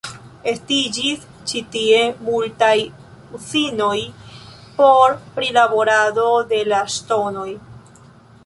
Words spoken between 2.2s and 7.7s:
multaj uzinoj por prilaborado de la ŝtonoj.